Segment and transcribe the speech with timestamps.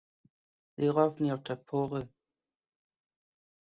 [0.77, 2.09] They live near Tarporley.